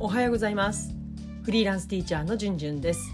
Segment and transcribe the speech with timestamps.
[0.00, 0.94] おはようございます。
[1.42, 3.12] フリーランスティーチャーのじゅんじゅんです。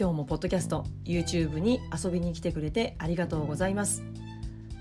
[0.00, 4.02] 今日もポッドキャスト YouTube に遊びに来てくれてありがとうございます。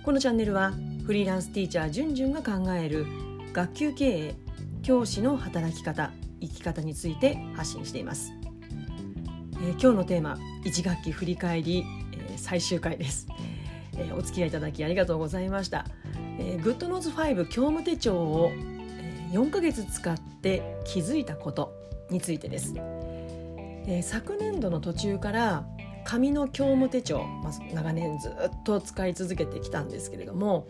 [0.06, 0.72] このチャンネルは
[1.06, 3.06] フリーランスティーチャーじゅんじゅんが考える
[3.52, 4.36] 学級経営
[4.84, 8.32] 教師の働き方生き方について発信しています、
[9.56, 11.84] えー、今日のテーマ1学期振り返り、
[12.14, 13.28] えー、最終回です、
[13.98, 15.86] えー、お付き合いいただきありがとうございました、
[16.40, 18.54] えー、 GoodNotes5 教務手帳を
[19.32, 21.74] 4ヶ月使って気づいたこと
[22.10, 25.66] についてです、えー、昨年度の途中から
[26.06, 30.68] 紙の教務手帳、まあ、長年ずっと使い続けてきたんですけれども、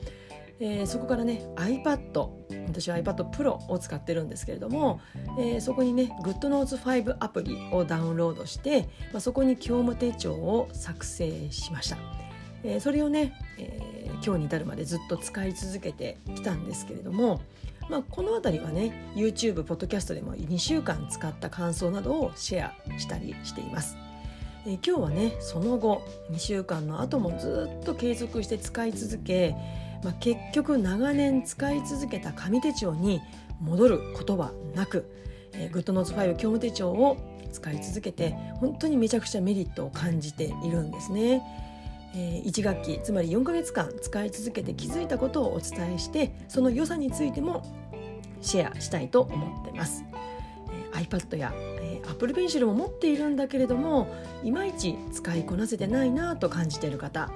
[0.59, 2.29] えー、そこからね iPad
[2.67, 4.99] 私は iPad Pro を使ってるんですけれども、
[5.39, 11.97] えー、そこにね GoodNotes5 アプリをダウンロードして、まあ、そこに教務手帳を作成しました、
[12.63, 17.41] えー、それをね、え今日に至るまでずっと使い続けてきたんですけれども、
[17.89, 23.97] まあ、この辺りはね YouTube ポッドキャストでも2週間使った感想などをシェアしたりしています。
[24.65, 29.55] え、今日はねその後2週間の後もずっと継続して使い続け、
[30.03, 33.21] まあ、結局長年使い続けた紙手帳に
[33.61, 35.09] 戻ることはなく、
[35.53, 37.17] えー、グッドノーツ5教務手帳を
[37.51, 41.41] 使い続けて本当にめちゃくちゃメリットを感じているんですね。
[42.17, 47.63] え1学期つまり4ヶ月間使い続けて気づいたことをお伝えしてその良さについても
[48.41, 50.03] シェアしたいと思ってます。
[50.93, 54.07] え iPad や、え Apple Pencil も持っているんだけれども
[54.43, 57.29] いまいち使いこなせてないなと感じている方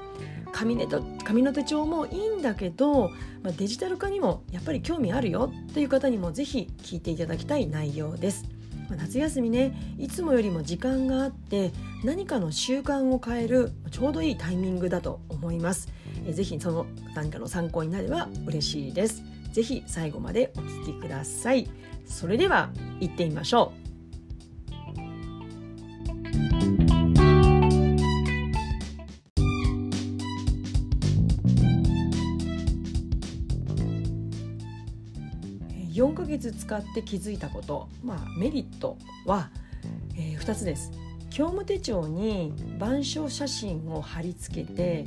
[0.51, 3.09] 紙ネと紙の手帳もいいんだけど、
[3.41, 8.60] まあ、デジタル化にもやっぱり興味あるよっていう方にもぜひ聞いていただきたい内容です。
[8.95, 11.71] 夏休みねいつもよりも時間があって
[12.03, 15.89] 何かの習慣を変えるちょうどいいタイミングだと思います。
[16.25, 19.23] えぜひその何かの参考になれば嬉しいです。
[19.51, 21.69] ぜひ最後までお聞きください。
[22.05, 23.90] それでは行ってみましょう。
[36.31, 39.49] 月使って気づいたこと、まあ、メリットは、
[40.15, 40.91] えー、2つです。
[41.29, 45.05] 教務手帳に板書写真を貼り付けて、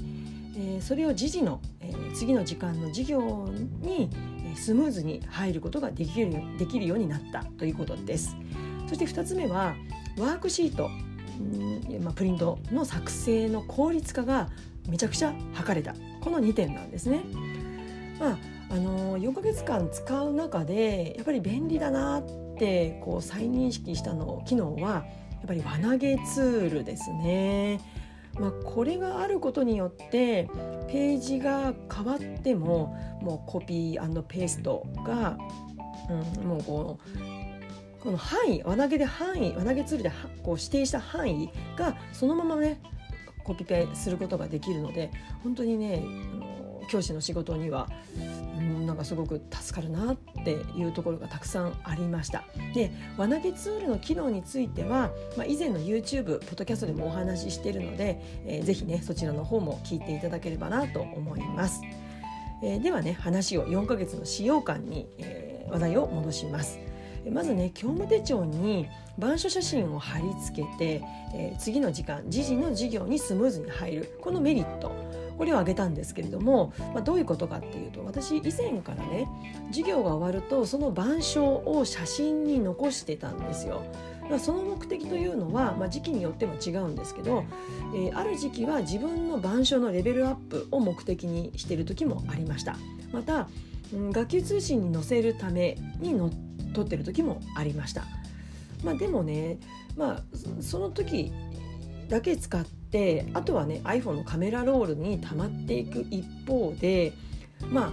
[0.57, 3.49] えー、それを時事の、えー、次の時間の授業
[3.81, 4.09] に
[4.57, 8.37] スムーズに入ることができるできるようになったということです。
[8.87, 9.75] そして2つ目は
[10.19, 10.89] ワークシート、
[12.03, 14.49] まあ、プリントの作成の効率化が
[14.89, 17.23] めちゃくちゃ図れたこの2点なんですね。
[18.19, 25.05] まああの4ヶ月間使う中でやっぱり便利だなってこう再認識したの機能はや
[25.45, 27.81] っぱり輪投げツールですね。
[28.39, 30.49] まあ、これがあることによって
[30.89, 35.39] ページが変わってももうコピーペーストが、
[36.11, 36.99] うん、もうこの
[38.01, 42.81] この範囲輪投げで範囲輪投げツールでこう指定した範囲がそのままね
[43.45, 45.11] コピペすることができるので
[45.43, 46.03] 本当にね
[46.87, 47.89] 教師の仕事には
[48.59, 52.45] うんなんかすごく助かるなっていうところがたくさんありました。
[52.75, 61.83] で輪投げツールの機能については、まあ、以前の YouTube ポッドキャストでもお話ししているので、えー、ぜひねそちらの方も聞いていただければなと思います、
[62.63, 66.79] えー、ではね話を4ヶ月の使用感に、えー、話題を戻します。
[67.31, 71.03] まずね教務手帳に板書写真を貼り付けて、
[71.35, 74.19] えー、次の時間時事の授業にスムーズに入る。
[74.21, 74.93] このメリット。
[75.37, 79.29] これを挙げたんですけれども、まあ、どういうことかっていうと私以前からね
[79.69, 83.83] 授業が終わるとその板書を写真に残してたんですよ。
[84.39, 87.45] その目的というのは、まあ、時期によっても違うんですけど、
[87.95, 92.77] えー、ある時期は自分の板書のレベルアップを目的にしている時もありました
[93.13, 93.49] また、
[93.93, 96.31] うん、学級通信に載せるためにの
[96.73, 98.05] 撮ってる時もありました
[98.83, 99.59] まあでもね
[99.95, 100.23] まあ
[100.63, 101.31] その時
[102.09, 102.84] だけ使って
[103.35, 107.13] あとはね iPhone のカメラロールに溜まっていく一方で
[107.71, 107.93] ま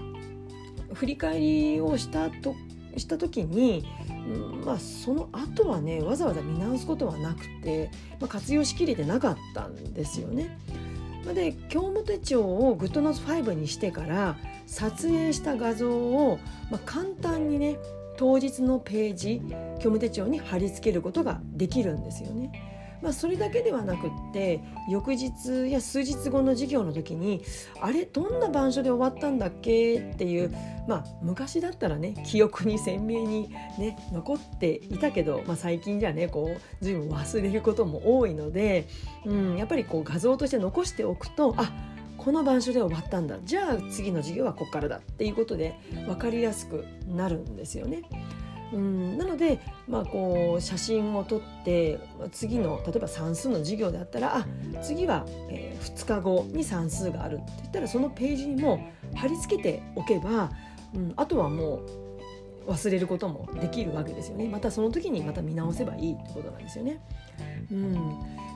[0.91, 2.55] あ振り返りをしたと
[2.97, 7.89] した時に、うん、まあその後はねわざわざ見直すことはなくて、
[8.19, 10.57] まあ、活用しきれてなかったんですよね。
[11.33, 16.39] で教務手帳を GoodNotes5 にしてから撮影した画像を、
[16.71, 17.77] まあ、簡単にね
[18.17, 19.41] 当日のページ
[19.75, 22.70] 教務手帳に貼り付けることができるんですよね。
[23.01, 27.43] まあ、それだけではなくって翌日や数日後の授業の時に
[27.81, 30.53] あれどんな板書で終わったんだっけっていう、
[30.87, 38.87] まあ、昔だったらね記憶に鮮明に、ね、残っていたけど、まあ、最近じゃねこう随分忘れることも多いので、
[39.25, 41.71] うん、やっぱりこう画像として残しておくとあ
[42.17, 45.73] この板書で終わったんだじゃあ次の授業はここからだっていうことで
[46.05, 48.03] 分かりやすくなるんですよね。
[48.73, 49.17] うん。
[49.17, 51.99] なので、まあ、こう写真を撮って
[52.31, 54.45] 次の例えば算数の授業であったらあ
[54.81, 60.51] 次は、えー、2日後に算数があるって言ったらそのページにも貼り付けておけば、
[60.93, 61.81] うん、あとはも
[62.67, 64.47] う忘れることもできるわけですよね。
[64.47, 67.01] またその時にまた見直せばいいってことなんですよね。
[67.71, 67.95] うん。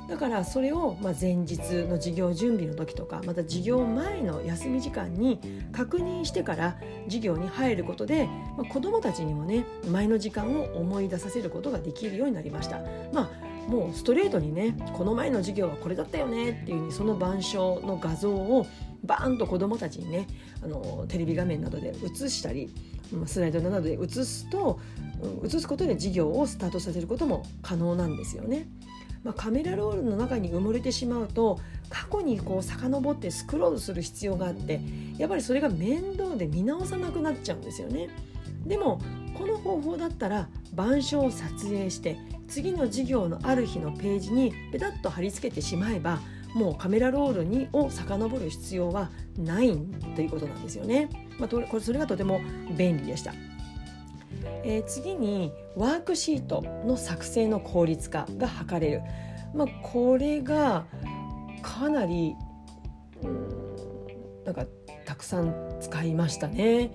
[0.07, 5.39] だからそれをま前日の授業準備の時とかまた授業前の休み時間に
[5.71, 12.79] 確認してから授業に入ることで、まあ、子どもたちにもね前の時間を思い出させることができるようになりました。
[13.13, 18.67] まあもうストレートにねこの前の授業はこれだったよねっていううにその板書の画像を
[19.03, 20.27] バーンと子どもたちにね
[20.63, 22.69] あのテレビ画面などで映したり
[23.25, 24.79] スライドなどで映すと
[25.43, 28.67] 映すことで授業をスタートさせることも可能なんですよね。
[29.25, 34.79] まあ、カメラロールの中に埋もれてしまうと過去にこう遡ってスクロールする必要があって
[35.17, 38.09] やっぱりそれが面倒で見直さなくなっちゃうんですよね。
[38.65, 39.01] でも
[39.37, 42.17] この方法だったら板書を撮影して
[42.47, 46.19] 次の授業のある日のページにペタッと貼り付けてしまえば
[46.53, 49.75] もうカメラロールにを遡る必要はない
[50.15, 51.09] ということなんですよね。
[51.39, 52.41] まあ、これそれがとても
[52.77, 53.33] 便利でした。
[54.65, 59.01] えー、次にワークシートの作成の効率化が図れる、
[59.53, 60.85] まあ、これが
[61.61, 62.35] かなり
[63.21, 63.65] うん
[64.43, 64.65] なんか
[65.05, 66.91] たくさん使いましたね。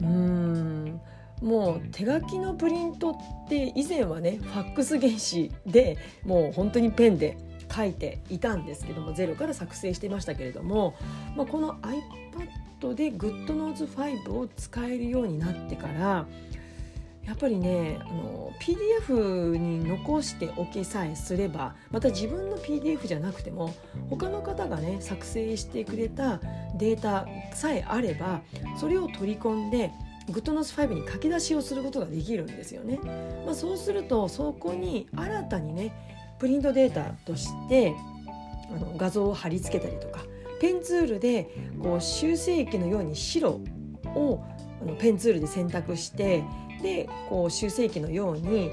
[0.00, 1.00] うん
[1.40, 7.36] もう手書きのプリントって以前はねファックス原子でもう本当にペンで
[7.74, 10.94] 書いていたんですけどもゼロから作成していましたけれども、
[11.36, 16.26] まあ、この iPad で GoodNotes5 を使えるようになってから
[17.24, 23.74] やっぱりねあの PDF に残しておけさえすればまた自分の PDF じゃなくても
[24.10, 26.40] 他の方がね作成してくれた
[26.76, 28.42] データさえあれば
[28.76, 29.92] それを取り込んで
[30.28, 33.00] GoodNotes5 に書き出しをすることができるんですよね。
[33.44, 35.92] まあ、そうするとそこに新たにね
[36.38, 37.94] プリントデータとして
[38.70, 40.20] あの画像を貼り付けたりとか
[40.60, 41.48] ペンツールで
[41.82, 43.60] こう修正液のように白
[44.14, 44.44] を
[44.80, 46.44] あのペンツールで選択して
[46.82, 48.70] でこう修正液のように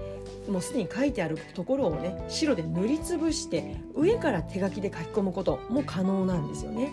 [0.49, 6.91] もうすでに書いてあるところをね白で塗りつぶして上から手書きで書き込むことも可能なんですよね。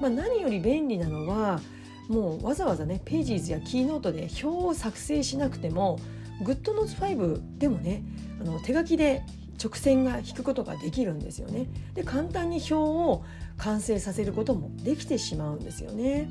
[0.00, 1.60] まあ、何より便利なのは
[2.08, 5.98] もうわざわざねページーズやキーノートで表を作成しなくても
[6.42, 8.02] GoodNotes5 でもね
[8.40, 9.22] あの手書きで
[9.62, 11.66] 直線が引くことができるんですよね。
[11.94, 13.22] で簡単に表を
[13.58, 16.30] 完成させることもできてしまうんですよね。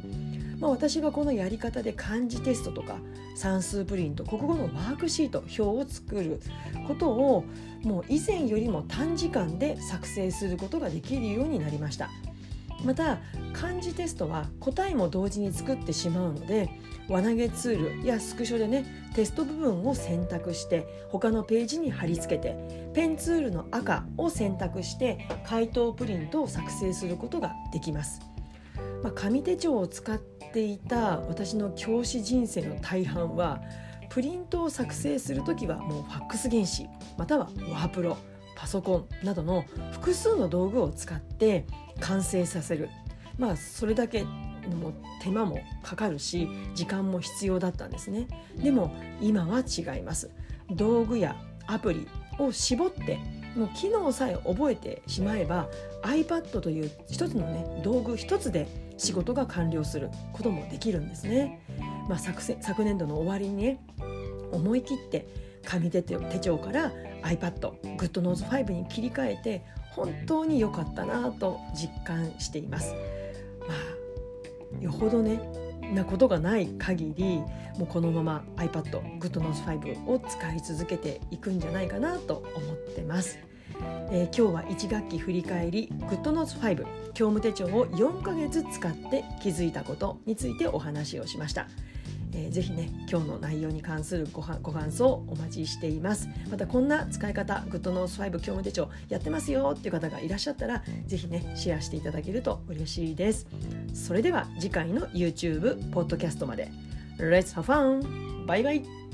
[0.60, 2.98] まあ、私がこのやり方で漢字テストとか
[3.36, 6.42] 算数プリント国語のワークシート表を作る
[6.88, 7.46] ことを
[7.84, 12.10] もう以前よりも短時間で作成することができるようになりました。
[12.84, 13.20] また
[13.52, 16.70] 漢字テストは答えも同時に作ってしまうので
[17.10, 18.86] 輪投げツールやスクショでね
[19.16, 22.56] テスト部分を選択して他のページに貼り付けて
[22.94, 28.22] ペンツールの赤を選択して回答プリントを作成することができます、
[29.04, 33.62] まあ、紙手帳を使っていた私の教師人生の大半は
[34.10, 36.88] プリントを作成する時はもうファックス原子。
[37.18, 38.18] またはワープロ。
[38.60, 41.66] パソコンなどの複数の道具を使って
[42.02, 42.90] 完成させる。
[43.38, 44.92] まあそれだけも
[45.22, 48.27] 手間もかかるし時間も必要だったんですね。
[48.58, 50.30] でも今は違います。
[50.70, 51.38] 道具や
[51.68, 52.06] アプリ
[52.38, 53.18] を絞って
[53.56, 55.68] もう機能さえ覚えてしまえば
[56.03, 61.65] iPad という一つのね道具一つで仕事が完了することもできるんですね。
[62.08, 63.79] まあ、昨昨年度の終わりにね
[64.51, 65.27] 思い切って
[65.65, 66.91] 紙手手帳から
[67.24, 72.94] iPad GoodNotes5 に切り替えて本当に良かったなと実感しています。
[73.68, 73.75] ま
[74.79, 75.39] あ、よほどね
[75.93, 77.43] なことがない限り
[77.77, 83.39] もうこのまま iPad GoodNotes5 を使い続けていくんじゃないかなと思ってます。
[84.12, 91.67] えー、今日は1学期振り返り GoodNotes5 教務手帳を4ヶ月使って気づいたことについてお話をしました。
[92.33, 96.29] えー、ぜひね今日の内容に関するごはご感想をお待ちしています。
[96.50, 103.48] またこんな使い方 GoodNotes5 業務手帳やってますよっていう方がいらっしゃったらぜひねシェアしていただけると嬉しいです。
[103.93, 106.71] それでは次回の YouTube ポッドキャストまで。
[107.17, 108.45] Let's have fun!
[108.45, 109.09] バイバイ!